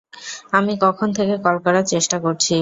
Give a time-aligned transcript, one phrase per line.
[0.57, 2.55] আমি কখন থেকে কল করার চেষ্টা করছি।